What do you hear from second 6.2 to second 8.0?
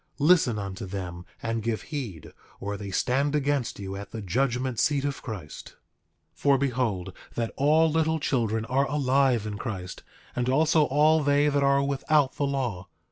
8:22 For behold that all